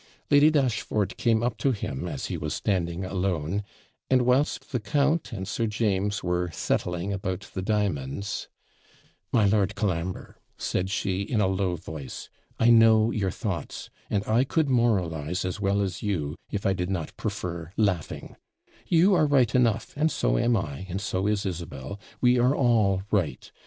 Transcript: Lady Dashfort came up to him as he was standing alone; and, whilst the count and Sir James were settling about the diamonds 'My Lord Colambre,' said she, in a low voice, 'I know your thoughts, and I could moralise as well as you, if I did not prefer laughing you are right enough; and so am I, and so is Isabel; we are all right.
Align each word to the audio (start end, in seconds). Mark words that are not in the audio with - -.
Lady 0.31 0.49
Dashfort 0.49 1.15
came 1.15 1.43
up 1.43 1.59
to 1.59 1.73
him 1.73 2.07
as 2.07 2.25
he 2.25 2.35
was 2.35 2.55
standing 2.55 3.05
alone; 3.05 3.63
and, 4.09 4.23
whilst 4.23 4.71
the 4.71 4.79
count 4.79 5.31
and 5.31 5.47
Sir 5.47 5.67
James 5.67 6.23
were 6.23 6.49
settling 6.49 7.13
about 7.13 7.41
the 7.53 7.61
diamonds 7.61 8.47
'My 9.31 9.45
Lord 9.45 9.75
Colambre,' 9.75 10.39
said 10.57 10.89
she, 10.89 11.21
in 11.21 11.39
a 11.39 11.45
low 11.45 11.75
voice, 11.75 12.31
'I 12.57 12.69
know 12.71 13.11
your 13.11 13.29
thoughts, 13.29 13.91
and 14.09 14.25
I 14.25 14.43
could 14.43 14.67
moralise 14.69 15.45
as 15.45 15.59
well 15.59 15.81
as 15.83 16.01
you, 16.01 16.35
if 16.49 16.65
I 16.65 16.73
did 16.73 16.89
not 16.89 17.15
prefer 17.15 17.71
laughing 17.77 18.37
you 18.87 19.13
are 19.13 19.27
right 19.27 19.53
enough; 19.53 19.93
and 19.95 20.09
so 20.11 20.35
am 20.35 20.57
I, 20.57 20.87
and 20.89 20.99
so 20.99 21.27
is 21.27 21.45
Isabel; 21.45 21.99
we 22.19 22.39
are 22.39 22.55
all 22.55 23.03
right. 23.11 23.51